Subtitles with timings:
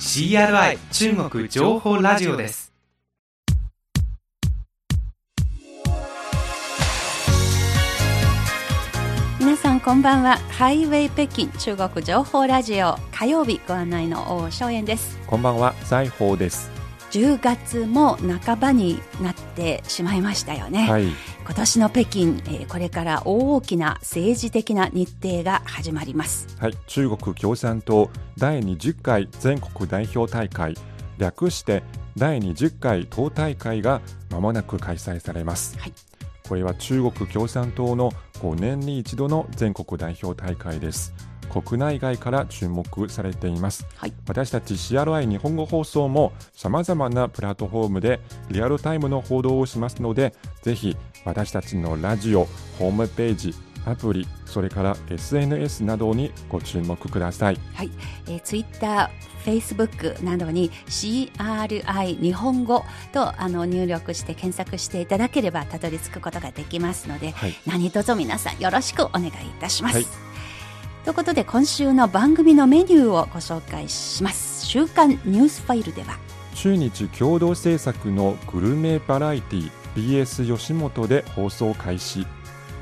[0.00, 2.72] CRI 中国情報ラジオです。
[9.40, 10.36] 皆さんこんばんは。
[10.50, 12.96] ハイウェイ北京中国情報ラジオ。
[13.12, 15.18] 火曜日ご案内の王正円です。
[15.26, 16.77] こんばんは、財宝です。
[17.10, 21.06] 10月も半ばになってしまいましたよね、はい、
[21.44, 26.46] 今年の北京、えーこれから大きな政治的な日程が始まります。
[26.58, 30.74] はい、中国共産党第20回全国代表大会、
[31.16, 31.82] 略して
[32.16, 35.78] 第20回党大会がまもなく開催されます。
[35.78, 35.92] はい。
[36.48, 41.12] これは中国共産党の5年に一度の全国代表大会です。
[41.48, 43.86] 国内外から注目されています。
[43.96, 52.46] はい私たち CRI 日本語放送も様々なプラットフォームでリアルタイムの報道をしますので、ぜひ私たちのラジオ、
[52.78, 53.54] ホームページ、
[53.86, 57.58] アプリ、それから SNS などにご注目ください。
[57.74, 57.90] はい、
[58.26, 59.08] えー、ツイッター、
[59.44, 69.30] フェイスブックなどに CRI 日本語とあの入力して検索していただければたどり着くことができますので、はい何卒皆さんよろしくお願いい
[69.60, 69.96] たします。
[69.96, 70.27] はい
[71.08, 74.66] ということで今週の番組のメニューをご紹介します。
[74.66, 76.18] 週刊ニュースファイルでは
[76.54, 82.26] 中日共同制作のグルメバラエティ BS 吉本で放送開始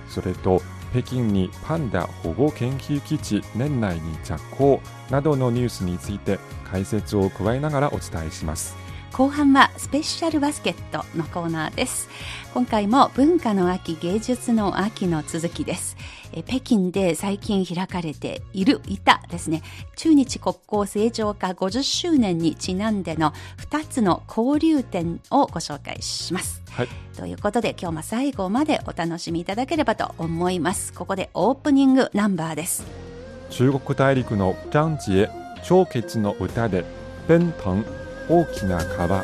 [0.09, 0.61] それと
[0.91, 8.75] 北京にパンダ保護研究基地年内に着工などのニュースについて解説を加えながらお伝えします
[9.17, 12.11] 後半はスペシャルバスケットのコーナーです。
[12.53, 15.97] 今回も文化の秋芸術の秋の続きです。
[16.34, 19.62] え北京で最近開かれているいたですね。
[19.97, 23.32] 中日国交正常化50周年にちなんでの
[23.71, 26.60] 2つの交流展をご紹介します。
[26.72, 26.88] はい。
[27.16, 30.93] ということで今日も最後までお楽しみいただければと思います。
[30.93, 32.84] ここでオープニングナンバーです。
[33.49, 35.31] 中国大陸の張杰
[35.65, 36.84] 長傑の歌で
[37.28, 39.22] 奔騰大きな川。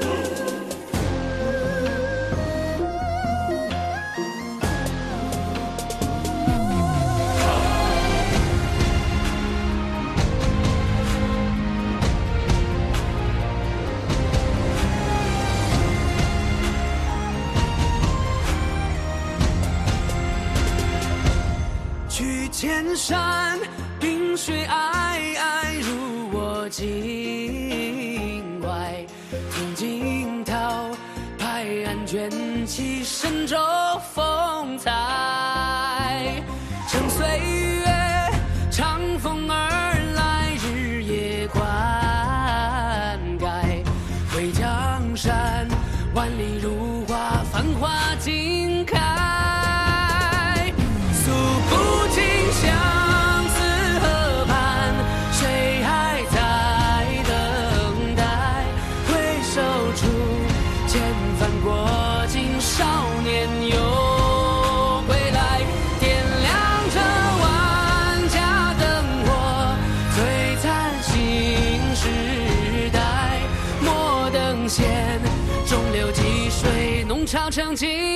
[77.74, 78.11] 情。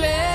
[0.00, 0.31] 学。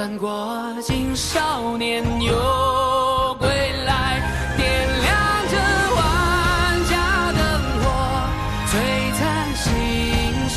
[0.00, 3.48] 千帆过青，少年又归
[3.84, 4.22] 来。
[4.56, 5.14] 点亮
[5.50, 5.56] 这
[5.94, 7.42] 万家灯
[7.82, 7.84] 火，
[8.70, 8.72] 璀
[9.18, 9.68] 璨新
[10.48, 10.56] 时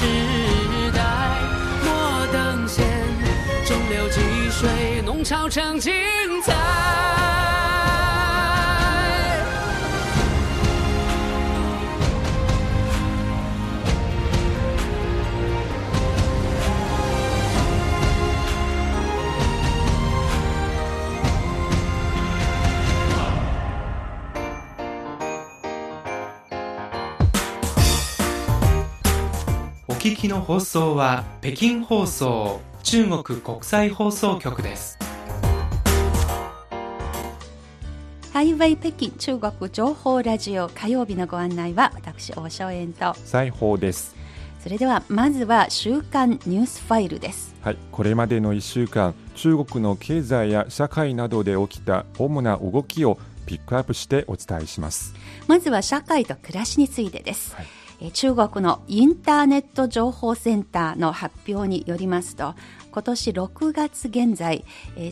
[0.93, 1.01] 代。
[1.83, 2.87] 莫等闲，
[3.65, 5.91] 中流击水，弄潮成精
[6.41, 7.42] 彩。
[30.03, 34.99] 聞きの放送は北京放送中国国際放送局です。
[38.33, 43.13] ハイウェイ北京中国情報ラジオ火曜日のご案内は私大正円と。
[43.23, 44.13] 裁縫です。
[44.59, 47.55] それではまずは週刊ニュースファイルです。
[47.61, 55.15] はい、これまでの1週間中国の経済や社会などで起きた主な動きをピックアップしてお伝えします。
[55.47, 57.65] まずは社会と暮らしについてです、はい。
[57.65, 57.82] えー
[58.13, 62.55] 中国のインターネット情報センターの発表によりますと
[62.91, 64.65] 今年6月現在、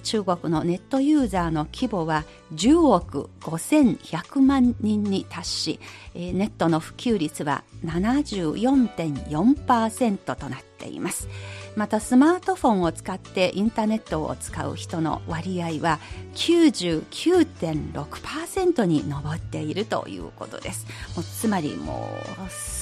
[0.03, 5.79] 中国のネットユーザーの規模は10億5100万人に達し、
[6.13, 11.27] ネットの普及率は74.4%となっています。
[11.75, 15.99] またスマートフォンを使ってインターネットを使う人の割合は
[16.35, 20.85] 99.6%に上っているということです。
[21.15, 22.09] もうつまりも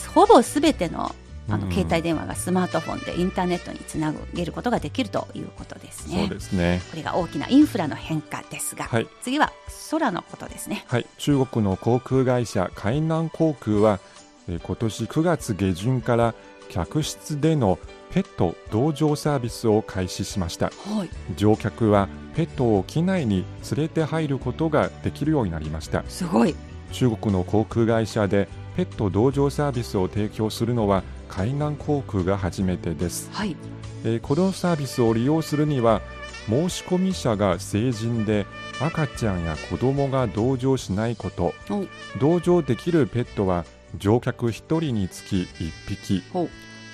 [0.07, 1.13] うほぼすべての
[1.51, 6.27] あのうん携帯電話がスマートフォンでインターネットにつなげることができるということですね。
[6.27, 6.80] そうですね。
[6.91, 9.07] これが大きなインフラの変化ですが、はい。
[9.24, 9.51] 次は
[9.89, 10.83] 空のことですね。
[10.88, 14.00] はい、中国の航空会社海南航空は
[14.47, 16.36] えー今年9月下旬から
[16.69, 17.80] 客室での
[18.14, 20.68] ペット同乗サービスを開始しました。
[20.68, 21.10] はい。
[21.36, 23.46] 乗客はペットを機内に
[23.76, 26.04] 連れて入ることができるようになりました。
[26.08, 26.56] すごい。
[26.92, 33.56] 中国の航空会社でペット同乗サービスを提供するのは海南航空が初めてです、はい。
[34.04, 36.02] えーこのサービスを利用するには
[36.48, 38.46] 申し込み者が成人で
[38.82, 41.54] 赤ちゃんや子供が同乗しないこと。
[41.70, 41.86] お
[42.20, 43.66] 同乗できるペットは
[43.98, 46.24] 乗客1人につき1匹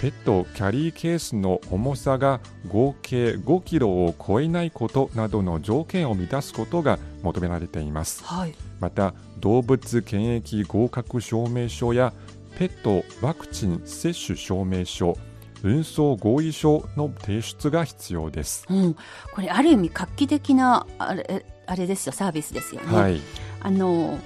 [0.01, 8.23] ペットキャリーケースの重さが合計5キロを超えないことなどの条件を満たすことが求められています。
[8.23, 8.55] はい。
[8.79, 12.13] また動物検疫合格証明書や
[12.57, 15.17] ペットワクチン接種証明書
[15.63, 18.93] 運送合意書の提出が必要です、うん、
[19.33, 22.95] これある意味画期的なあれあれですよサービスですよね。
[22.95, 23.19] はい。
[23.61, 24.19] あの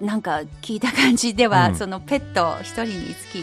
[0.00, 1.76] なんか聞いた感じでは、うん。
[1.76, 3.38] そのペット一人につき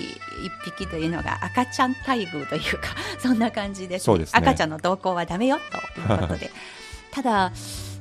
[0.45, 4.39] 一匹というのが赤ちゃん待遇というか そんな感じです,、そうですね。
[4.39, 5.57] 赤ちゃんの同行はダメよ
[5.95, 6.51] ということで。
[7.11, 7.51] ただ、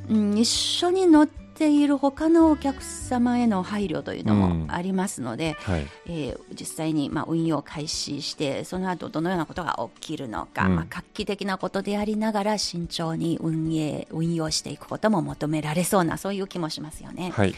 [0.09, 4.67] うん、一緒に乗っている他のお客様への配慮というのうん。
[4.67, 5.87] もありますので、はい。
[6.07, 10.77] えー実際にまあ運用を開始してその後どのようなことが起きるのか、うん。
[10.77, 17.55] まあ、画期的なことでありながら慎重に運営運用していくことも求められそうなそういう気もしますよね、はい、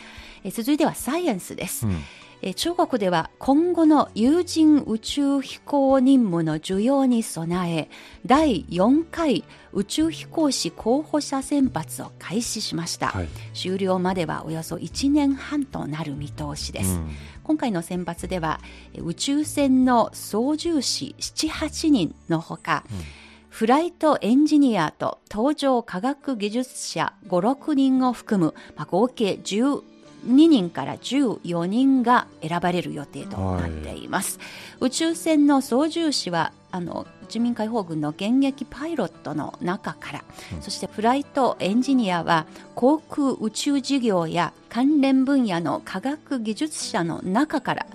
[0.47, 1.93] えー続いてはサイエンスです、うん。
[2.41, 7.91] えー中国では今後の有人宇宙飛行任務の需要に備え
[8.25, 13.29] 第4回宇宙飛行士候補者選抜を開始しました、はい。
[13.55, 17.11] 終了まではおよそ1年半となる見通しです、うん。
[17.43, 18.61] 今回の選抜では
[18.95, 22.85] え宇宙船の操縦士78人のほか、
[23.49, 29.41] フライトエンジニアと搭乗科学技術者56人を含む、まあ、合計
[30.27, 34.39] 12人から14人が選ばれる予定となっています、
[34.81, 40.25] 宇宙船の操縦士はあの人民解放軍の現役パイロットの中から、
[40.61, 47.87] そしてフライトエンジニアは航空宇宙事業や関連分野の科学技術者の中から、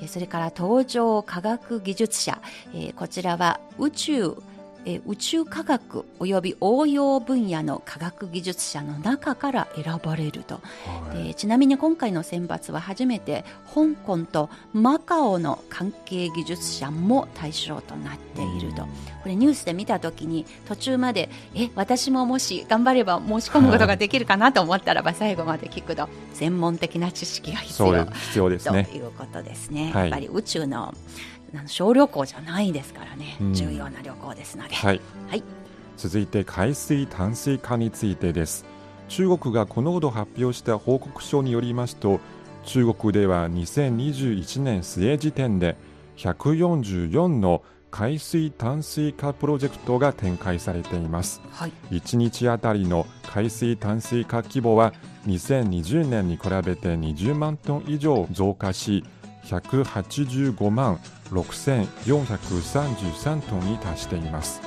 [0.00, 2.40] えーそれから搭乗科学技術者、
[2.74, 4.36] えーこちらは宇宙
[4.84, 11.28] えー宇宙科学および応用分野の科学技術者の中から選ばれると、はい。
[11.28, 13.44] でちなみに今回の選抜は初めて
[13.74, 18.88] 香港とマカオの関係技術者も対象となっていると、こ
[19.26, 28.04] れニュースで見た時に途中までえ私ももし頑張れば申し込むことができるかなと思ったらば最後まで聞くと専門的な知識が必要。
[28.04, 29.90] 必要ですとねいうことですね。
[29.92, 30.02] はい。
[30.04, 30.94] やっぱり宇宙の
[31.66, 33.54] 小旅行じゃないですからね、うん。
[33.54, 34.74] 重要な旅行ですので。
[34.74, 35.00] はい。
[35.28, 35.42] はい。
[35.96, 38.64] 続いて海水淡水化についてです。
[39.08, 42.20] 中国がこのほど発表した報告書によりますと
[42.64, 45.76] 中国では2021年末時点で
[46.16, 51.40] 144の海水淡水化プロジェクトが展開されています。
[51.50, 51.72] はい。
[51.90, 54.92] 1日あたりの海水淡水化規模は
[55.26, 59.04] 2020年に比べて20万トン以上増加し
[59.44, 60.98] 185万
[61.30, 64.60] 6433トンに達しています。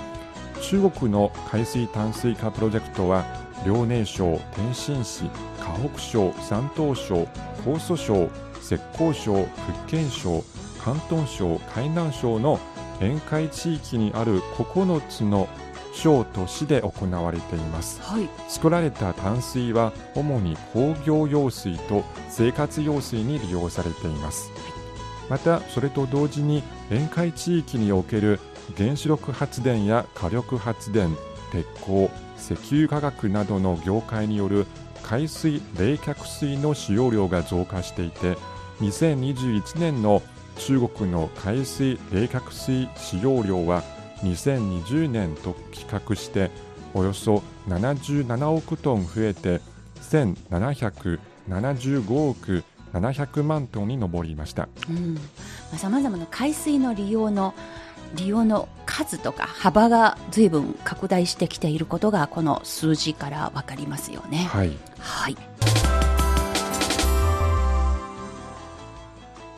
[0.61, 3.25] 中国の海水淡水化プロジェクトは
[3.65, 7.27] 遼寧省天津市河北省山東省
[7.65, 8.29] 江蘇省
[8.61, 10.43] 浙江省福建省
[10.83, 12.59] 広東省海南省の
[12.99, 15.47] 沿海地域にある9つの
[15.93, 18.29] 省都市で行われていますはい。
[18.49, 24.51] 作られた淡水は主に工業用水と生活用水に利用されています
[25.29, 28.39] またそれと同時に沿海地域における
[28.77, 31.15] 原子力発電や火力発電
[31.51, 34.65] 鉄鋼石油化学などの業界による
[35.03, 38.37] 海水冷却水の使用量が増加していて
[38.79, 40.21] 2021年の
[40.57, 43.83] 中国の海水冷却水使用量は
[44.23, 46.49] 2020年と比較して
[46.93, 49.61] およそ77億トン増えて
[50.01, 52.63] 1775億
[52.93, 55.17] 700万トンに上りましたうん。
[55.77, 57.53] さまざまな海水の利用の
[58.15, 64.47] 利用の数とか幅が随分拡大してきていることがこの数字からわかりますよね。
[64.51, 65.37] はいはい。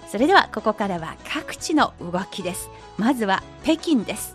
[0.10, 2.70] それではここからは各地の動きです。
[2.98, 4.35] まずは北京です。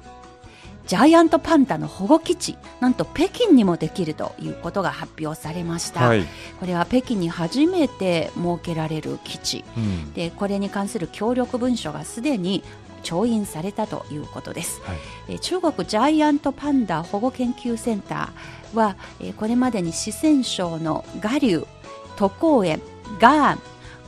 [0.87, 6.09] ジャイアントパンダの保護基地、なんと北京にもできるということが発表されました。
[6.09, 6.25] はい、
[6.59, 9.65] これは北京に初めて設けられる基地。
[9.77, 10.13] うん。
[10.15, 12.65] で、これに関する協力文書がすでに
[13.03, 14.81] 調印されたということです。
[14.83, 14.97] はい。
[15.29, 21.67] えー中国ジャイアントパンダ保護研究センターは、えーこれまでに四川省の我流、
[22.17, 22.83] 都江園、
[23.21, 23.61] ガーン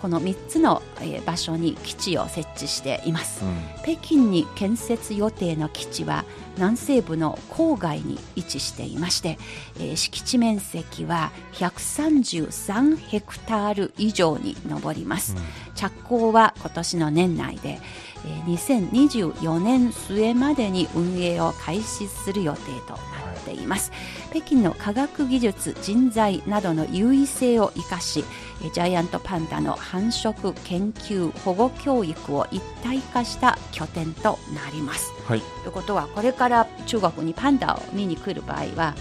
[0.02, 3.44] この3つの、えー場所に基地を設置しています。
[3.44, 3.56] うん。
[3.84, 6.24] 北京に建設予定の基地は
[6.56, 9.38] 南西部の郊外に位置していまして、
[9.78, 15.36] えー敷地面積は133ヘクタール以上に上ります、
[15.76, 17.80] 着工は今年の年内で、
[18.26, 23.11] えー2024年末までに運営を開始する予定とな
[23.42, 23.92] っています、
[24.30, 28.24] 北京の科学技術人材などの優位性を生かし
[28.62, 35.12] えージャイアントパンダの繁殖研究保護教育を一体化した拠点となります。
[35.26, 35.40] はい。
[35.62, 38.94] ということはこれから中国にパンダを見に来る場合は、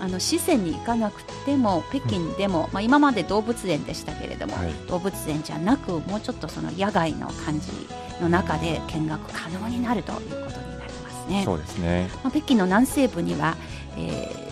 [0.00, 4.72] あの四川に行かなくても北京でも、まあ、今まで動物園でしたけれども、はい。
[4.88, 7.70] 動物園じゃなくもうちょっとその野外の感じ
[8.20, 10.63] の中で見学可能になるということ
[11.28, 11.44] になりますね。
[11.44, 12.10] そうですね。
[12.22, 13.56] まあ、北京の南西部には、
[13.96, 14.44] えー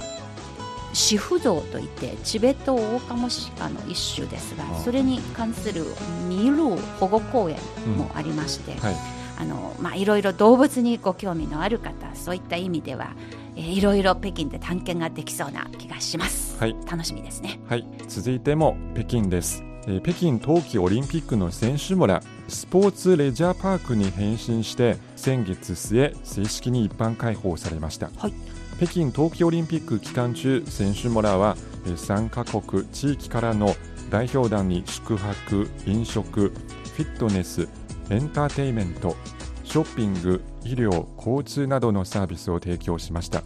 [0.95, 5.87] シフゾウといってチベットオオカモシカの一種ですがあそれに関する
[6.29, 7.57] ニルー保護公園
[7.97, 8.97] もありまして、はい。
[9.39, 13.15] あのまあ、いろいろ動物にご興味のある方そういった意味では、
[13.57, 16.77] えーいろいろ北京で探検ができそうな気がします、はい。
[16.87, 17.59] 楽しみですね。
[17.69, 28.35] はい、続いても北京です、えー北京冬季オリンピックの選手村スポーツレジャーパークに変身して先月末正式に一般開放されました、はい。
[28.79, 33.77] 北京冬季オリンピック期間中選手村はえー3カ国地域からの
[34.11, 37.69] 代表団に宿泊飲食フィットネス
[38.11, 39.15] エンターテイメント
[39.63, 43.45] ショッピング医療交通などのサービスを提供しました。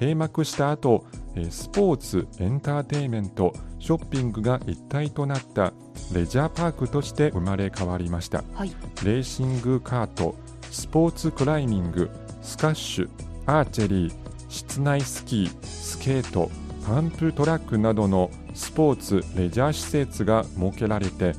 [0.00, 5.72] 閉幕した後えースポーツエンターテイメントショッピングが一体となった
[6.12, 8.42] レジャーパークとして生まれ変わりました。
[8.54, 8.72] はい。
[9.04, 10.34] レーシングカート
[10.72, 12.10] スポーツクライミング
[12.40, 13.08] スカッシュ
[13.44, 14.12] アーチェリー
[14.48, 16.50] 室内スキースケート
[16.86, 21.34] パンプトラックなどのスポーツレジャー施設が設けられて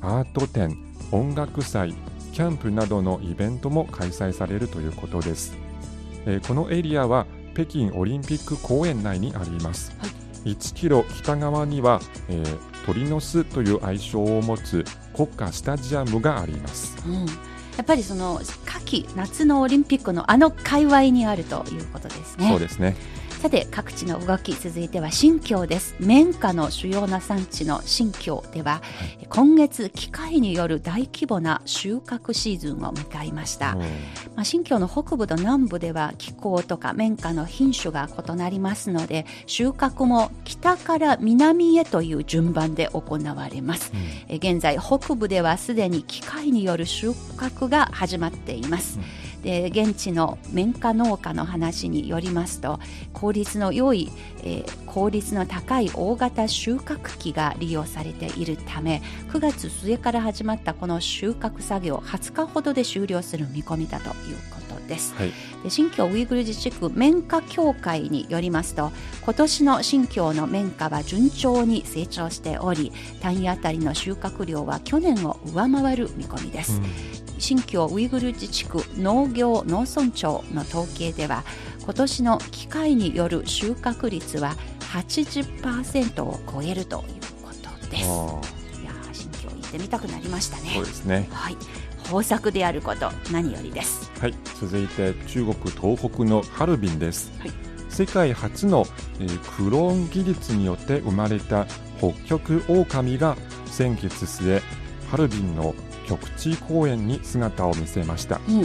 [0.00, 0.76] アート展
[1.12, 1.94] 音楽祭
[2.32, 5.56] キャンプなどのイベントも開催されるということです、
[6.24, 10.06] えーこのエリアは北京オリンピック公園内にあります、は
[10.46, 10.50] い。
[10.52, 14.82] 1キロ北側には、えー鳥の巣という愛称を持つ
[15.14, 16.96] 国家スタジアムがあります。
[17.06, 22.48] うん、やっぱりその夏秋夏のオリンピックのあの界隈にあるということですね。
[22.48, 22.96] そうですね。
[23.38, 25.94] さて各地の動き続いては新疆です。
[26.00, 28.82] 綿花の主要な産地の新疆では、
[29.28, 33.78] 今月機械による大規模な収穫シーズンを迎えました、うん。
[33.78, 33.86] ま
[34.38, 43.92] あ、新疆の北部と南部では気候とか綿花の品種が異なりますので収穫も北から南へという順番で行われます、
[44.26, 49.04] え現在北部ではすでに機械による収穫が始まっています、で
[49.48, 52.78] で現地の綿花農家の話によりますと
[53.14, 54.12] 効率の良い、
[54.42, 65.14] えー効率の高い大型収穫機が利用されているため9月末から始まったこの収穫作業20日ほどで終了する見込みだということです。
[65.14, 65.32] はい。
[65.62, 68.90] で新疆ウイグル自治区綿花協会によりますと
[69.22, 76.80] 今年の新疆の綿花は順調に成長しており単位あたりの収穫量は去年を上回る見込みです、
[77.38, 81.44] 新疆ウイグル自治区農業農村庁の統計では
[81.82, 84.54] 今年の機械による収穫率は
[84.92, 88.04] 80%を超えるということです。
[88.04, 88.40] あ
[88.80, 90.70] いやー新疆行ってみたくなりましたね。
[90.70, 91.28] ーそうですね。
[91.30, 91.56] はい。
[92.04, 94.10] 豊作であること何よりです。
[94.18, 97.32] はい、続いて中国東北のハルビンです。
[97.38, 97.52] はい。
[97.88, 98.86] 世界初の、
[99.20, 101.66] えークローン技術によって生まれた
[101.98, 104.62] 北極オオカミが先月末、
[105.10, 105.74] ハルビンの
[106.08, 108.40] 極地公園に姿を見せました。
[108.48, 108.60] うん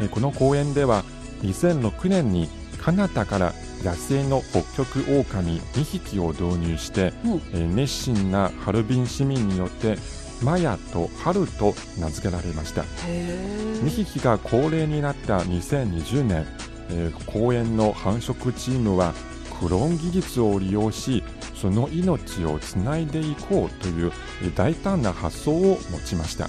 [0.00, 1.04] えーこの公園では
[1.42, 2.48] 2006年に
[2.80, 3.52] カナダから
[3.82, 9.98] 野生の北極オオカミ2匹を導入して、うんえー熱心なハルビン市民によって
[10.42, 12.82] マヤとハルと名付けられました。
[12.82, 16.46] 2匹が高齢になった2020年、
[16.90, 19.14] えー公園の繁殖チームは
[19.60, 21.24] クローン技術を利用し
[21.60, 26.48] その命をつないでいこうというえー大胆な発想を持ちました。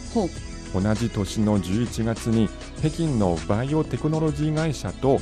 [0.74, 2.50] 同じ年の11月に
[2.80, 5.20] 北京のバイオテクノロジー会社と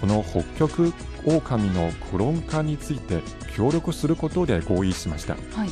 [0.00, 0.92] この北極
[1.24, 3.22] オオカミのクローン化について
[3.54, 5.34] 協力することで合意しました。
[5.34, 5.70] はい。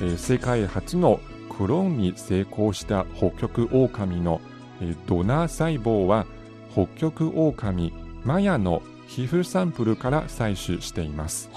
[0.00, 1.20] えー世界初の
[1.56, 4.40] クローンに成功した北極オオカミの、
[4.80, 6.26] えードナー細胞は
[6.72, 7.92] 北極オオカミ
[8.24, 11.48] マヤの皮膚サンプルから採取しています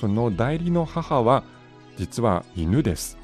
[0.00, 1.44] その代理の母は
[1.98, 3.18] 実は犬です。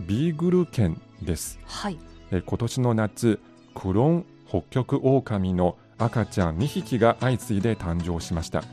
[0.00, 1.58] ビーグル犬です。
[1.66, 1.98] はい。
[2.30, 3.38] えー今年の夏
[3.74, 8.64] クローン北極オオカミの赤ちゃん2匹が相次いで誕生しました、い。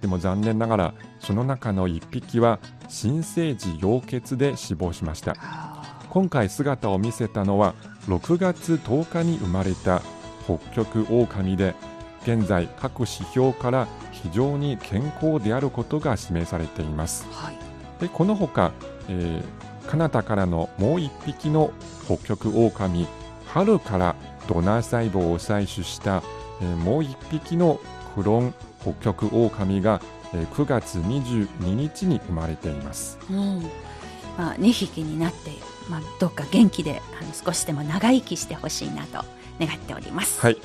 [0.00, 5.36] でも残念ながらその中の1匹は新生児溶血で死亡しました。
[5.38, 7.74] あ今回姿を見せたのは
[8.08, 10.02] 6月10日に生まれた
[10.46, 11.76] 北極オオカミで
[12.24, 17.26] 現在各指標から非常に健康であることが示されています。
[17.30, 17.58] ーはい。
[18.00, 18.72] でこのほか、
[19.08, 21.70] えーカナダからのもう1匹の
[22.06, 23.06] 北極オオカミ
[23.46, 24.16] 春から
[24.48, 26.22] ドナー細胞を採取した、
[26.62, 27.78] えーもう1匹の
[28.14, 30.00] クロン北極オオカミが、
[30.32, 33.18] えー9月22日に生まれています。
[33.30, 33.62] うん。
[34.38, 35.50] まあ、2匹になって、
[35.90, 39.24] まあ、どっか元気であの少しでも長生きしてほしいなと
[39.60, 40.40] 願っております。
[40.40, 40.56] はい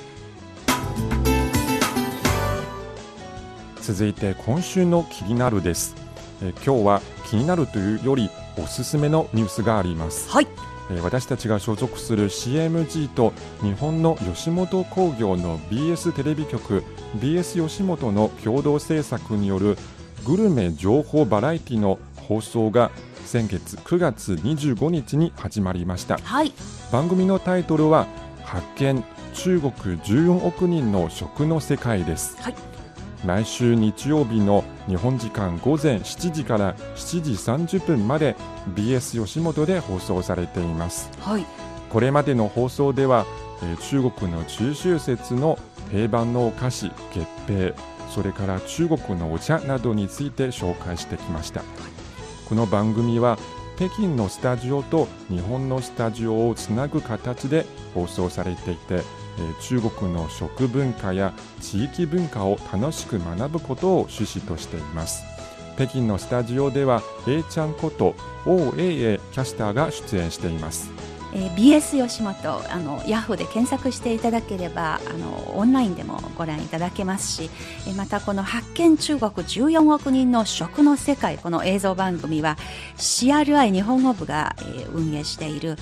[3.90, 5.96] 続いて今週の気になるです、
[6.44, 10.48] えー今日は気になるというよりおすすめのニュースがあります、はい、
[10.92, 16.84] えー私たちが所属する CMG と日本の吉本興業の BS テレビ局
[17.18, 19.76] BS 吉本の共同制作による
[20.24, 21.98] グルメ情報バラエティの
[22.28, 22.92] 放送が
[23.26, 26.20] 先月9月25日に始まりました。
[26.20, 26.54] はい、
[26.92, 28.06] 番組のタイトルは
[28.44, 32.69] 発見中国14億人の食の世界です、はい
[33.26, 37.32] 来週日曜日の日本時間午前7時から7時
[37.78, 38.36] 30分まで
[38.74, 41.10] BS 吉本で放送されています。
[41.20, 41.46] はい、
[41.90, 43.26] これまでの放送では、
[43.62, 45.60] えー中国の中秋節の
[45.92, 47.74] 定番のお菓子月餅
[48.10, 51.62] それから中国のお茶などについて紹介してきました。
[52.48, 53.38] この番組は
[53.76, 59.04] 北京のスタジオと日本のスタジオをつなぐ形で放送されていて、えー
[59.62, 65.24] 中国の食文化や地域文化を楽しく学ぶことを趣旨としています。
[65.76, 68.14] 北京のスタジオでは A ちゃんこと
[68.46, 70.92] 王英英キャスターが出演しています。
[71.34, 72.34] えー BS 吉本
[72.72, 77.52] あのヤフーで検索していただければあのオンラインでもご覧いただけますし
[77.88, 82.58] えーまたこの発見中国14億人の食の世界この映像番組は
[82.98, 85.78] CRI 日本語部が、えー運営している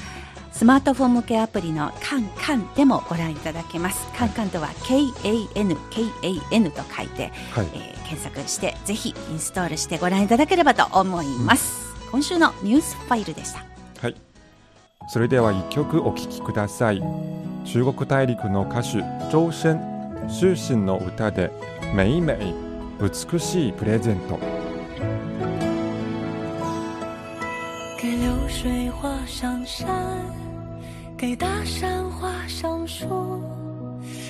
[0.57, 4.07] スマートフォン向けアプリのカンカンでもご覧いただけます。
[4.17, 11.93] カンカンとは KAN、KAN と書いて、はいえー検索してぜひインストールしてご覧いただければと思います。
[12.09, 13.65] 今週のニュースファイルでした。
[14.01, 14.15] はい。
[15.09, 17.01] それでは一曲お聴きください。
[17.65, 19.77] 中国大陸の歌手周深、
[20.27, 21.51] 終身の歌で
[21.95, 22.55] 「美美
[22.99, 24.39] 美しいプレゼント」。
[27.99, 30.46] 给流水画上山，
[31.17, 33.41] 给大山画上树，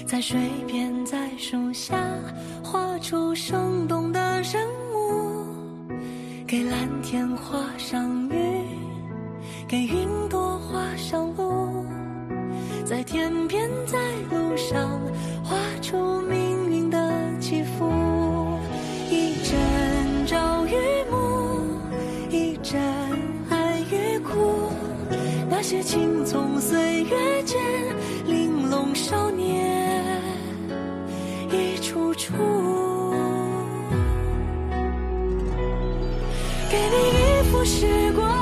[0.05, 2.01] 在水边，在树下，
[2.63, 5.45] 画出生动的人物。
[6.47, 8.63] 给蓝天画上云，
[9.67, 11.85] 给云朵画上路，
[12.85, 13.97] 在天边，在
[14.31, 14.89] 路上，
[15.43, 16.21] 画出
[25.69, 27.59] 些青葱岁月间，
[28.25, 30.23] 玲珑少年
[31.51, 32.31] 一处处。
[36.71, 38.36] 给你一幅时光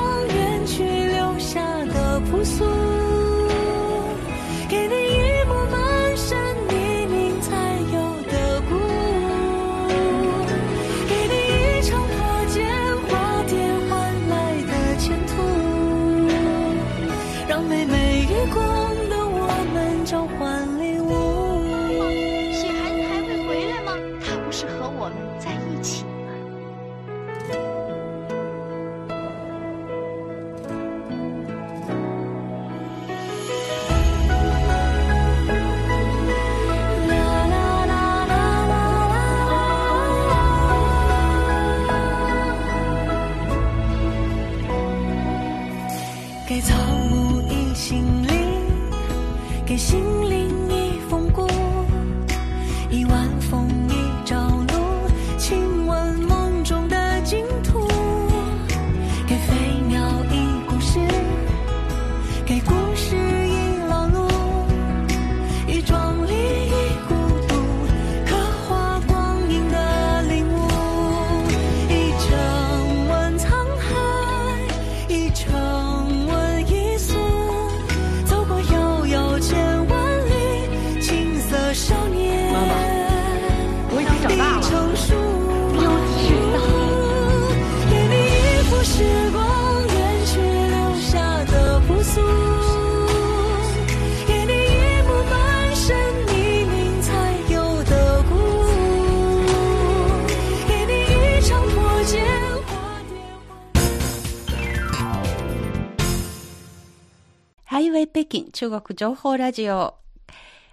[107.76, 109.96] ハイウェイ北京中国情報ラジオ。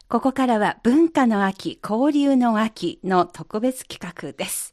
[0.08, 4.72] ここからは文化の秋、交流の秋の特別企画です。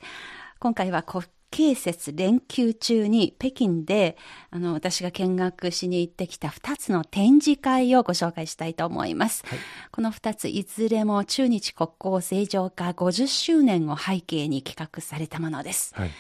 [0.61, 4.17] 今回は国慶節連休中に北京で、
[4.53, 9.43] あの、私が見学しに行ってきた2つの展示会をご紹介したいと思います。
[9.91, 15.93] この2ついずれも中日国交正常化50周年を背景に企画されたものです。
[15.97, 16.11] はい。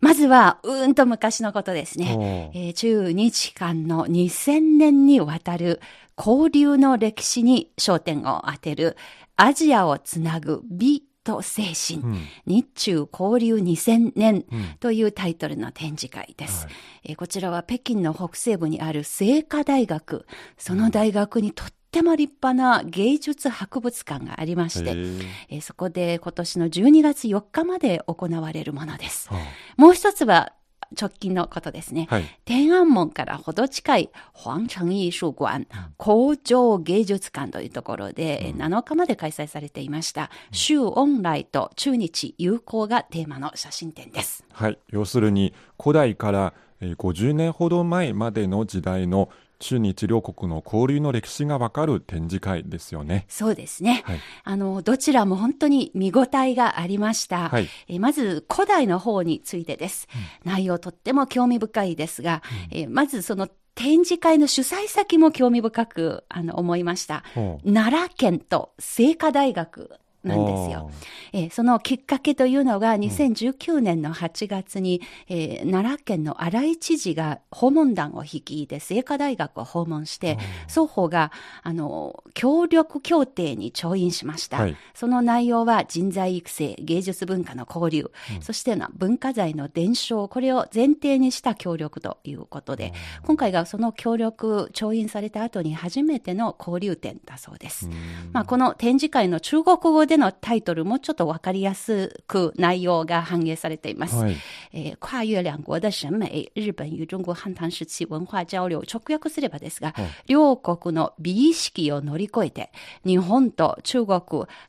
[0.00, 2.50] まずは、うーんと昔のことですね。
[2.54, 5.80] えー中日間の2000年にわたる
[6.16, 8.96] 交流の歴史に焦点を当てる
[9.36, 12.18] アジアをつなぐ美と精神、うん。
[12.46, 14.64] 日中交流2000年うん。
[14.80, 16.64] というタイトルの展示会です。
[16.64, 16.74] はい。
[17.04, 29.28] えーこちらは北京の北西部にある清華大学、その大学にとっても立派な芸術博物館がありまして、えーそこで今年の12月4日まで行われるものです。
[29.28, 29.38] は
[29.76, 30.52] もう一つは
[30.98, 32.08] 直近のことですね。
[32.10, 32.24] あはい。
[32.44, 44.44] 天安門からほど近い皇城艺術館、工場芸術館というところで、えー7日まで開催されていました、周恩来と中日友好がテーマの写真展です。
[44.52, 44.78] はい。
[44.88, 49.28] 要するに、古代からえー50年ほど前までの時代の
[49.60, 53.26] 中日両国の交流の歴史がわかる展示会ですよね。
[53.28, 54.02] そうですね。
[54.04, 57.48] はいあの、どちらも本当に見応えがありました。
[57.48, 60.08] はいえーまず、古代の方についてです。
[60.44, 67.22] 内容とっても興味深いですが、えーまずその展示会の主催先も興味深くあの思いました。
[67.64, 69.90] 奈良県と清華大学
[70.24, 70.90] なんですよ。
[71.32, 84.58] えーそのきっかけというのが2019年の8月に、えー奈良県の新井知事が訪問団を率いて清華大学を訪問して、双方があの協力協定に調印しました。
[84.58, 84.76] はい。
[84.94, 97.88] その内容は人材育成、芸術文化の交流、そしてな文化財の伝承、これを前提にした協力ということで、今回がその協力調印された後に初めての交流展だそうです。
[98.32, 104.16] まあ、この展示会の中国語でのタイトルもちょっとわかりやすく内容が反映されています。
[104.16, 104.36] はい。
[104.72, 109.94] えー跨越两国的審美、日本与中国汉唐時期文化交流、直訳すればですが、
[110.26, 112.72] 両国の美意識を乗り越えて、
[113.04, 114.20] 日本と中国、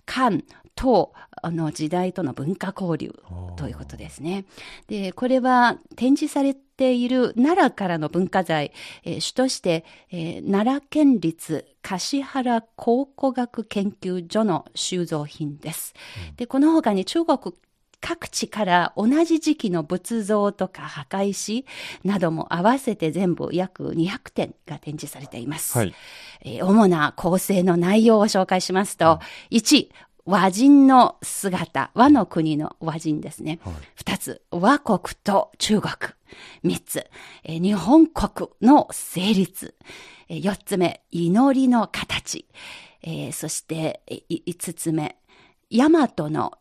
[0.05, 0.43] 漢、
[0.81, 1.13] と
[1.43, 3.13] あの時代との文化交流
[3.55, 4.45] ということですね。
[4.87, 8.71] で、これは展示されている奈良からの文化財、
[9.03, 15.93] えー主として、えー奈良県立橿原考古学研究所の収蔵品です。
[16.37, 17.37] で、この他に中国
[18.01, 21.65] 各地から同じ時期の仏像とか墓石
[22.03, 25.77] なども合わせて全部約200点が展示されています。
[25.77, 25.93] はい。
[26.43, 29.19] えー主な構成の内容を紹介しますと、
[29.51, 29.89] 1、
[30.25, 33.59] 和人の姿、和の国の和人ですね。
[33.63, 35.93] はい二つ、和国と中国。
[36.63, 37.05] 三つ、
[37.43, 39.75] えー日本国の成立。
[40.29, 42.47] えー四つ目、祈りの形。
[43.01, 44.01] えーそして、
[44.45, 45.17] 五つ目、
[45.69, 46.53] 大和の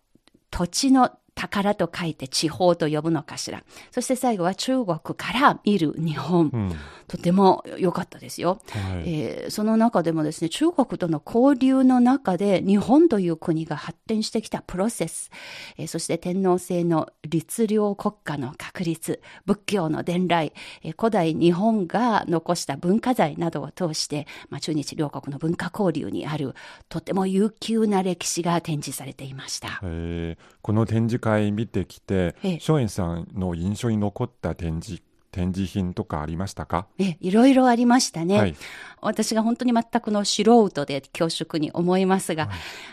[0.51, 3.63] 土地の宝と書いて地方と呼ぶのかしら。
[3.91, 6.51] そして最後は中国から見る日本。
[6.53, 6.73] うん
[7.11, 8.61] とても良かったですよ。
[8.69, 15.31] はいえーその中でもですね、中国との交流の中で日本という国が発展してきたプロセス、
[15.77, 20.53] えーそして天皇制の律令国家の確立、仏教の伝来、
[20.85, 26.55] えー古代日本が残した文化財などを通して、まあ、中日両国の文化交流にある
[26.89, 29.81] とても悠久な歴史が展示されていました。
[29.83, 38.39] えーこの展示会見てきてええ、松園さんの印象に残った展示展示品とかありましたか、えいろいろありましたね。
[38.39, 38.57] はい。
[39.01, 42.51] 私が本当に全くの素人で恐縮に思いますが、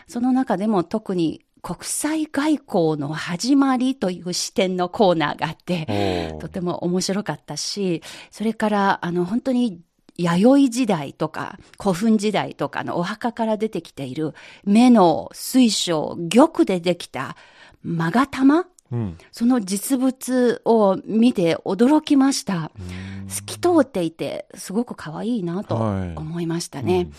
[0.08, 9.82] その中でも特に国際外交の始まりという視点のコーナーがあって、とても面白かったし、それから、あの、本当に、
[10.20, 17.36] 弥生時代とか古墳時代とかのお墓から出てきている目の水晶、玉でできた
[17.96, 22.72] 勾玉うんその実物を見て驚きました。
[23.28, 27.10] 透き通っていて、すごく可愛いなとはい思いましたね。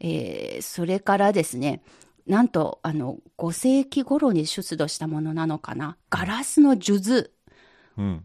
[0.00, 1.82] えーそれからですね、
[2.26, 5.96] なんと、あの、5世紀頃に出土したものなのかな。
[6.10, 7.30] ガラスの数珠うん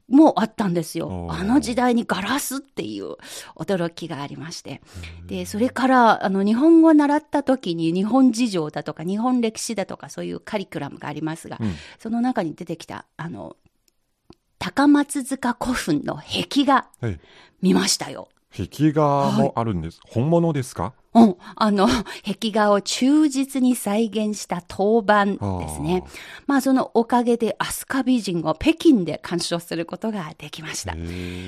[0.10, 1.32] もあったんですよお。
[1.32, 3.16] ーあの時代にガラスっていう
[3.56, 4.82] 驚きがありまして。
[5.28, 13.56] で、それから、あの、日本語を習った時に日本事情だとか日本歴史だとかそういうカリキュラムがありますが、うんその中に出てきた、あの、
[14.60, 17.20] 高松塚古墳の壁画はい
[17.62, 18.30] 見ましたよ。
[18.56, 20.94] 壁画もあるんです、本物ですか？
[21.14, 21.88] うん、あの、
[22.26, 25.38] 壁画を忠実に再現した当番で
[25.70, 26.04] すね。
[26.48, 30.94] まあ、そのおかげで飛鳥美人を北京で鑑賞することができました。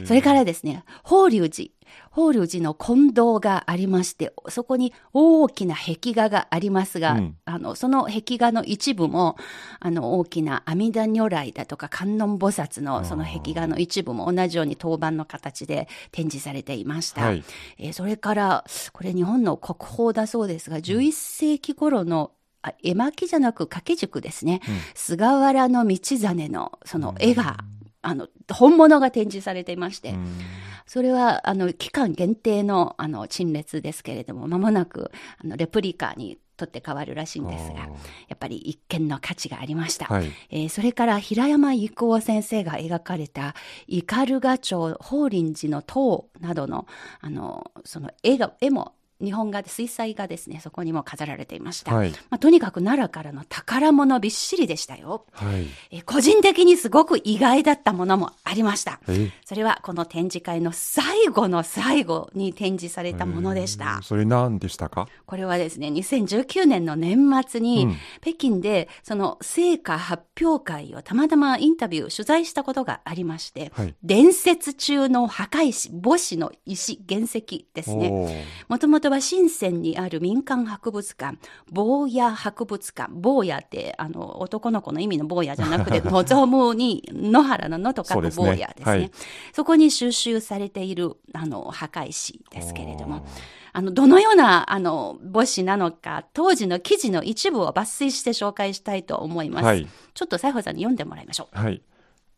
[0.05, 1.69] それからですね、法隆寺。
[2.13, 7.37] 法隆寺の金堂がありまして、そこに大きな壁画がありますが、うん。
[7.45, 9.35] あの、その壁画の一部も、
[9.79, 17.25] あの、大きな阿弥陀如来だとか観音菩薩のその壁画の一部も同じように当番の形で展示されていました。
[17.25, 17.43] はい。
[17.79, 24.61] えーそれから、これ日本の国宝だそうですが、11世紀頃の、あ絵巻じゃなく掛け軸ですね。
[24.95, 27.57] 菅原道真のその絵が、
[28.01, 30.37] あの、本物が展示されていまして、うん
[30.85, 35.11] それは、あの、期間限定の、あの、陳列ですけれども、間もなく、
[35.43, 37.89] あの、レプリカに取って変わるらしいんですが、や
[38.35, 40.05] っぱり一見の価値がありました。
[40.05, 43.55] はいえーそれから平山郁夫先生が描かれた
[43.87, 46.87] 斑鳩町法輪寺の塔などの、
[47.21, 51.93] あの、その絵が、絵も日本画で水彩画ですね、そこにも飾られていました。
[51.95, 55.25] はいまあ、とにかく奈良からの宝物びっしりでしたよ。
[55.31, 58.99] はいえー個人的にすごく意外だったものもありました。
[59.07, 64.01] えそれはこの展示会の最後の最後に展示されたものでした。
[64.03, 65.07] それ何でしたか？
[65.25, 78.45] これはですね、2019年の年末に、うん北京でその成果発表会をたまたまインタビュー、取材したことがありまして、はい伝説中の墓石、墓石の石、原石ですね。
[78.67, 81.37] もともとは深センにある民間博物館、
[81.71, 88.45] 坊や博物館、坊やって、あの、男の子の意味の坊やじゃなくて、 望むに、野原の野と書くそうですね。
[88.45, 88.91] 坊やですね。
[88.91, 89.11] はい。
[89.53, 93.25] そこに収集されている、あの、墓石ですけれども、
[93.71, 99.65] あの、どのような、あの、墓石なのか、当時の記事の一部を抜粋して紹介したいと思います。
[99.65, 99.87] はい。
[100.13, 101.57] ちょっと西郷さんに読んでもらいましょう。
[101.57, 101.81] はい、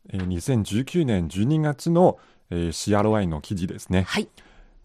[0.09, 4.03] えー2019年12月の、えー CRY の記事ですね。
[4.03, 4.29] はい。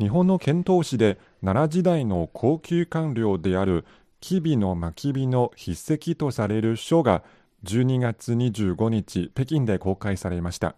[0.01, 3.85] 日本の遣唐使で奈良時代の高級官僚である
[4.21, 7.23] 吉備の牧火の筆跡とされる書が
[7.65, 10.75] 12月25日北京で公開されました。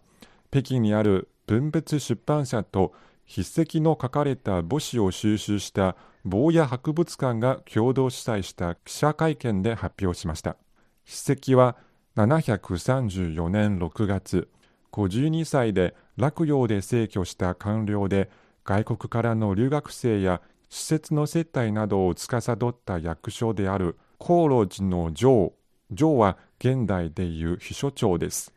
[0.50, 2.92] 北京にある文物出版社と
[3.32, 10.56] 筆跡の書かれた墓誌を収集した坊や博物館が共同主催した記者会見で発表しました。
[11.04, 11.76] 筆跡は
[12.16, 14.48] 734年6月。
[14.90, 18.28] 52歳で洛陽で逝去した官僚で
[18.64, 25.52] 外国からの留学生や施設の接待などを司った役所である高炉寺の城。
[25.94, 28.52] 城は現代でいう秘書長です。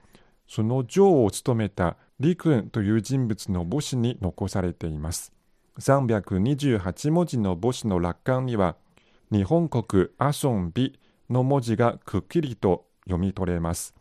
[0.48, 5.34] その城を務めた李君という人物の墓誌に残されています。
[5.80, 8.78] 328文字の墓誌の落款には
[9.32, 10.98] 日本国アション美
[11.30, 13.96] の文字がくっきりと読み取れます。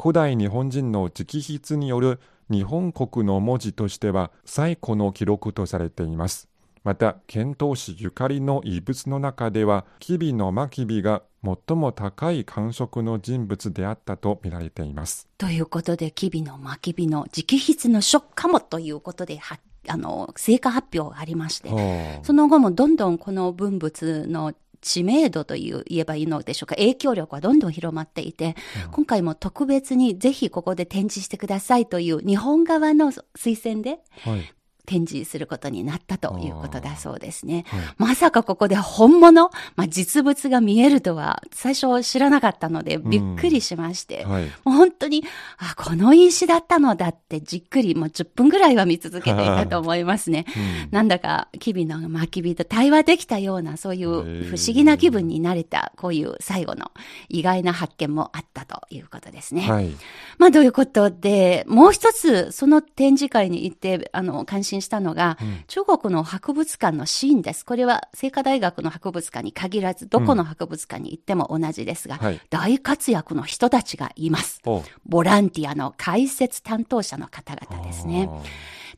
[0.00, 6.48] 古代日本人の直筆による日本国の文字としては最古の記録とされています
[6.82, 15.28] また遣唐使ゆかりの遺物の中では吉備の真備が最も高い官職の人物であったと見られています。
[15.38, 19.58] ということで、吉備の真備の直筆の書かもということで、は
[19.88, 28.56] あの、成果発表がありまして、はあその後もどんどんこの文物の知名度という言えばいいのでしょうか、影響力はどんどん広まっていて、
[28.92, 34.54] 今回も特別にぜひここで展示してくださいという日本側の推薦ではい
[34.90, 37.64] 展示することになったということだそうですね。
[37.68, 37.80] はい。
[37.96, 44.44] まさかここで本物、まあ、実物が見えるとは最初知らなかったのでびっくりしまして、はい。
[44.46, 45.22] もう本当に、
[45.58, 50.44] あ、この石だったのだってじっくりもう10分ぐらいは見続けていたと思いますね。
[50.56, 50.88] うん。
[50.90, 56.90] なんだか、キビのマキビと対話できたような、そういう不思議な気分になれた、こういう最後の
[57.28, 59.62] 意外な発見もあったということですね。
[59.62, 59.90] はい。
[60.38, 67.64] まあ、ということで、もう一つ、その展示会に行って、あの、感心したのが、中国の博物館のシーンです。
[67.64, 74.60] これは、清華大学の博物館に限らず、どこの博物館に行っても同じですが、はい大活躍の人たちがいます。
[74.66, 78.28] おボランティアの解説担当者の方々ですね。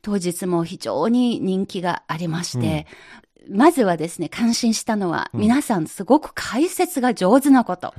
[0.01, 2.87] 当日も非常に人気がありまして、
[3.49, 7.93] まずはですね、感心したのは、皆さんすごく解説が上手なこと。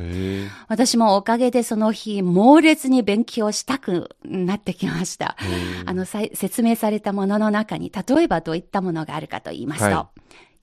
[0.69, 5.37] 私もおかげでその日、猛烈に勉強したくなってきました。
[5.85, 10.09] あの、説明されたものの中に、例えばどういったものがあるかと言いますと、は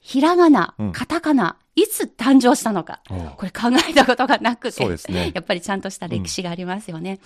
[0.01, 3.01] ひらがなうん、カタカナ、いつ誕生したのか。
[3.09, 4.83] おこれ考えたことがなくて。
[5.11, 7.19] ね やっぱりちゃんとした歴史がありますよね。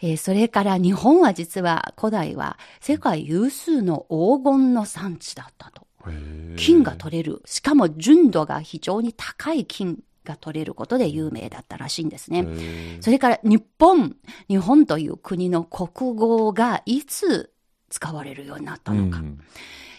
[0.00, 5.89] えーそれから日本は実は古代は世界有数の黄金の産地だったと。
[6.56, 7.42] 金が取れる。
[7.44, 12.46] しかも純度が非常に高い金が取れることで有名だったらしいんですね。
[13.00, 14.16] それから日本、
[14.48, 17.52] 日本という国の国語がいつ
[17.88, 19.18] 使われるようになったのか。
[19.18, 19.40] うん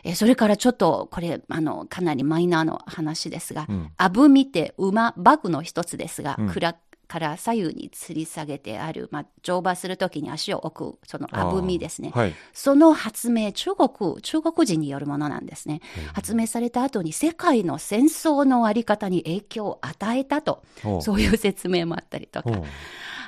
[0.03, 6.75] えーそれからちょっと、これ、あの、かなりマイナーの話ですが、うんアブミって馬、バグの一つですが、うん蔵
[7.11, 12.11] から左右に吊り下げてある、まあ、乗馬するときに足を置く、そのアブミですね。
[12.15, 12.33] はい。
[12.53, 15.81] その発明、中国、中国人によるものなんですね。
[16.13, 22.49] 発明された後に世界の戦争のあり方に影響を与えたと、おそういう説明もあったりとか。
[22.49, 22.65] お、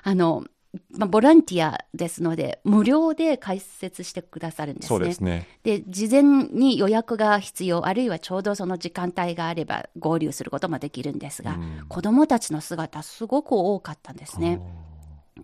[0.03, 0.45] あの、
[0.89, 4.87] まあ、ボランティアですので、無料で解説してくださるんですね。
[4.87, 14.59] そうですねで、事前に予約が必要、あるいはちょうどその時間帯があれば合流することもできるんですが、うん子供たちの姿すごく多かったんですね。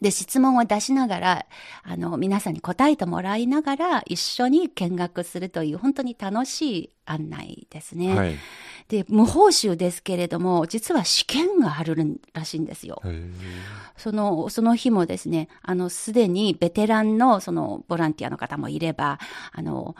[0.02, 1.46] で、質問を出しながら、
[1.84, 8.16] あの、皆さんに答えてもらいながら、一緒に見学するという、本当に楽しい案内ですね。
[8.16, 8.38] はいへ
[8.90, 11.96] で、無報酬ですけれども、実は試験がある
[12.34, 13.00] らしいんですよ。
[13.06, 13.32] え
[13.98, 19.20] その、その日もですね、あの、すでにベテランの、その、ボランティアの方もいれば、
[19.52, 19.96] あの、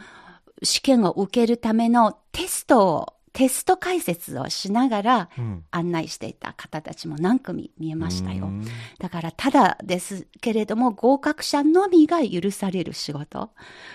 [0.64, 8.48] 試験を受けるためのテストを、テスト解説をしながらうん案内していた方たちも何組見えましたよう。
[8.48, 8.64] ん
[8.98, 13.50] だから、ただですけれども、合格者のみが許される仕事。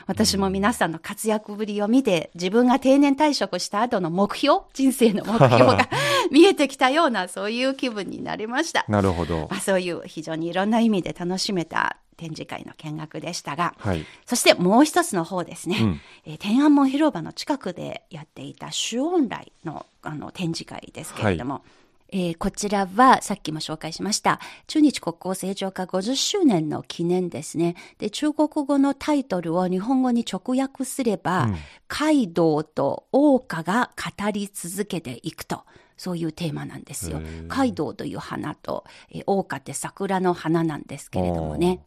[0.07, 5.89] 私も皆さんの活躍ぶりを見て、自分が定年退職した後の目標、人生の目標が
[6.31, 8.85] 見えてきたような、そういう気分になりました。
[8.87, 14.05] なるほどまあ、そういう非常にいろんな意味で楽しめた展示会の見学でしたが、はい。
[14.25, 16.01] そしてもう一つの方ですね、うん。
[16.25, 21.63] えー天安門広場の近くでやっていた主音来のあの展示会ですけれども、
[22.09, 27.75] えーこちらはさっきも紹介しました中日国交正常化50周年の記念ですね。
[27.97, 31.55] で、中国語のタイトルを日本語に直訳すれば、うん
[31.87, 35.63] カイドウと桜花が語り続けていくと。
[35.97, 37.21] そういうテーマなんですよ。
[37.47, 41.79] カイドウという花と、えー桜花って桜の花なんですけれどもね。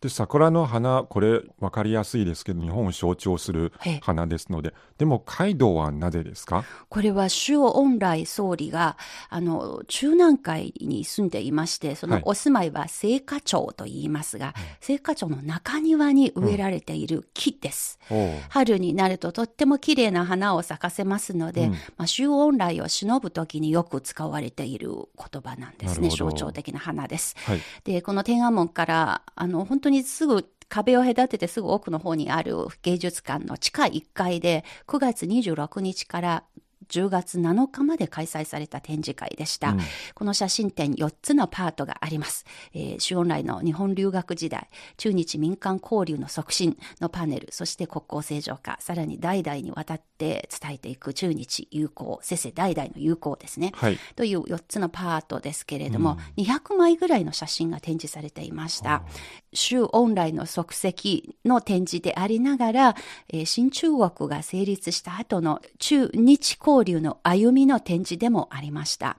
[0.00, 4.00] で桜の花これ分かりやすいですけど日本を象徴するええ。
[4.02, 6.64] 花ですのででもカイドウはなぜですか？
[6.88, 8.96] これは周恩来総理が、
[9.28, 12.22] あの、中南海に住んでいまして、そのはい。
[12.24, 14.54] お住まいは青果町と言いますが、
[14.88, 17.98] 青果町の中庭に植えられている木です。
[18.10, 18.28] おう。
[18.48, 21.72] 春になるととっても綺麗な花を咲かせますので、うん。
[21.72, 26.08] まあ、周恩来を忍ぶ時によく使われている言葉なんですね。
[26.08, 27.36] 象徴的な花です。
[27.44, 27.60] はい。
[27.84, 36.44] で、この天安門から、あの、本当にすぐ、壁を隔ててすぐ奥の方にある芸術館の地下1階で9月26日から
[36.88, 39.70] 10月7日まで開催された展示会でした。
[39.70, 39.80] うん
[40.14, 42.44] この写真展4つのパートがあります。
[42.72, 53.72] えー、周恩来の日本留学時代、中日民間交流の促進のパネル、そして国交正常化、さらに代々にわたって伝えていく中日友好、せせ代々の友好ですね。
[53.74, 59.02] はいという4つのパートですけれども、200枚ぐらいの写真が展示されていました。
[59.56, 62.96] 州オンラインの足跡の展示でありながら、
[63.28, 69.16] えー新中国が成立した後の中日交流の歩みの展示でもありました。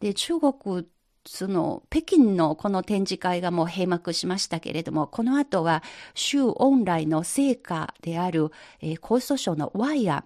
[0.00, 0.86] で、中国
[1.26, 5.82] その、北京のこの展示会がもう閉幕しましたけれども、この後は、
[6.14, 8.50] 州オンラインの成果である、
[8.80, 10.24] えー、江蘇省のワイヤン、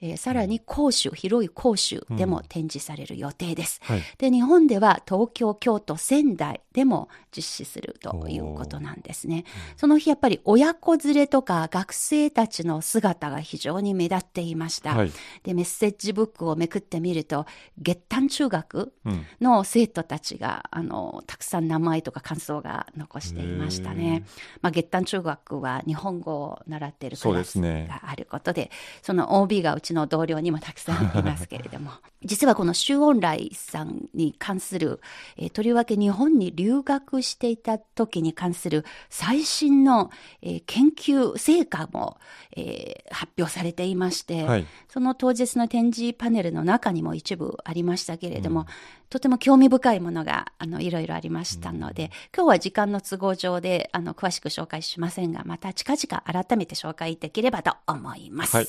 [0.00, 3.80] えーさらに広州、広い広州でも展示される予定です。
[3.82, 4.02] はい。
[4.18, 9.44] で、日本では東京、京都、仙台でも実施するということなんですね。
[9.76, 14.94] その日やっぱり親子連れとか学生たちの姿が非常に目立っていました。
[14.96, 15.12] はい。
[15.42, 17.46] で、メッセージブックをめくってみると、
[17.78, 19.26] 月丹中学うん。
[19.40, 24.24] の生徒たちが、あの、たくさん名前とか感想が残していましたね。
[24.60, 28.70] まあ、月丹中学は日本語を習っているクラスですねがあることで、
[29.02, 31.92] その OB がうちの同僚にもたくさんいますけれども、
[32.24, 35.00] 実はこの周恩来さんに関する、
[35.36, 40.10] えーとりわけ日本に留学していた時に関する最新の、
[40.40, 42.18] えー研究成果も、
[42.56, 44.66] えー発表されていまして、はい。
[44.88, 48.66] その当日の展示パネルの中にも一部ありましたけれども、
[49.10, 58.56] とても興味深いものが、あの、いろいろありましたので、今日は時間の都合上で、あの、詳しく紹介しませんが、また近々改めて紹介できればと思います。
[58.56, 58.68] はい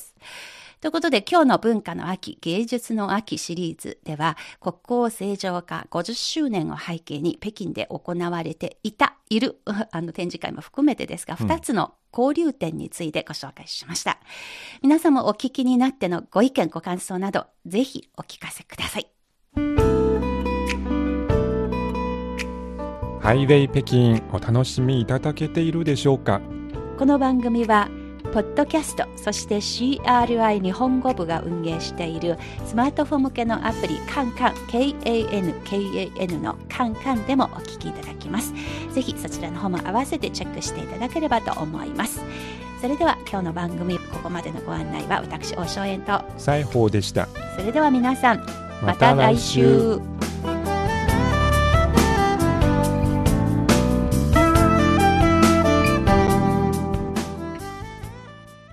[0.84, 4.76] ということで、今日の文化の秋、芸術の秋シリーズでは、国
[5.06, 9.62] 交正常化50周年を背景に北京で行われていた、いる、
[9.92, 14.20] あの展示会も含めてですが、2つの交流展についてご紹介しました。
[14.82, 19.08] 皆さんもお聞きになってのご意見、ご感想など、ぜひお聞かせください。
[23.22, 26.42] ハイウェイ北京お楽しみいただけているでしょうか？
[26.98, 27.90] この番組は、
[28.34, 38.52] ポッドキャスト、そして CRI 日本語部が運営しているスマートフォン向けのアプリカンカン KANKAN のカンカンでもお聞きいただきます。
[38.92, 42.22] ぜひそちらの方も合わせてチェックしていただければと思います。
[42.82, 47.28] それでは今日の番組ここまでのご案内は私大正円と西宝でした。
[47.56, 48.44] それでは皆さん
[48.84, 50.00] また来週